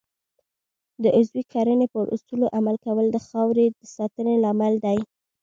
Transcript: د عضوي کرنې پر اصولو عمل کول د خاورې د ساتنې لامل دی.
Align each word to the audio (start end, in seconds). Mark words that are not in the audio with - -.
د 1.03 1.05
عضوي 1.17 1.43
کرنې 1.53 1.87
پر 1.93 2.05
اصولو 2.15 2.47
عمل 2.57 2.75
کول 2.85 3.05
د 3.11 3.17
خاورې 3.27 3.65
د 3.69 3.79
ساتنې 3.95 4.35
لامل 4.43 4.73
دی. 4.85 4.99